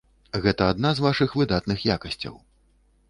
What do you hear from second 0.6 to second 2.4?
адна з вашых выдатных якасцяў.